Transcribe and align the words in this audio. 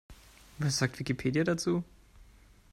Was 0.57 0.79
sagt 0.79 0.97
Wikipedia 0.99 1.43
dazu? 1.43 1.83